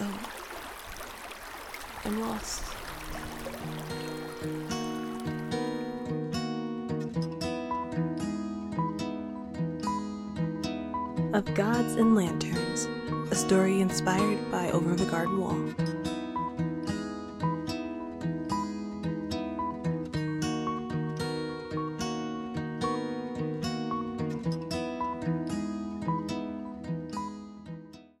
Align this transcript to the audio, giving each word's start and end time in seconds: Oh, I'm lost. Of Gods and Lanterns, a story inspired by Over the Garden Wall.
Oh, 0.00 0.20
I'm 2.04 2.20
lost. 2.20 2.62
Of 11.34 11.52
Gods 11.54 11.94
and 11.94 12.14
Lanterns, 12.14 12.86
a 13.32 13.34
story 13.34 13.80
inspired 13.80 14.50
by 14.52 14.70
Over 14.70 14.94
the 14.94 15.04
Garden 15.06 15.38
Wall. 15.38 15.74